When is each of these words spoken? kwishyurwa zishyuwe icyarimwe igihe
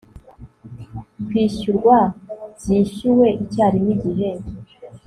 kwishyurwa 1.25 1.97
zishyuwe 2.63 3.27
icyarimwe 3.43 3.91
igihe 4.09 4.29